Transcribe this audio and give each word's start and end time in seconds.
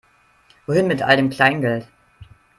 Wohin 0.65 0.87
mit 0.87 1.03
all 1.03 1.15
dem 1.15 1.29
Kleingeld? 1.29 1.87